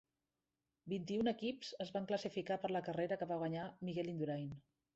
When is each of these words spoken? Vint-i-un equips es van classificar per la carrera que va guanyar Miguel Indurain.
Vint-i-un 0.93 1.29
equips 1.31 1.69
es 1.85 1.93
van 1.97 2.09
classificar 2.13 2.59
per 2.65 2.73
la 2.73 2.83
carrera 2.89 3.21
que 3.21 3.31
va 3.33 3.41
guanyar 3.45 3.69
Miguel 3.91 4.13
Indurain. 4.17 4.53